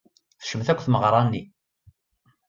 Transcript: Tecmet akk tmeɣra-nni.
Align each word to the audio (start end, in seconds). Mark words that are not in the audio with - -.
Tecmet 0.39 0.67
akk 0.71 0.79
tmeɣra-nni. 0.83 1.43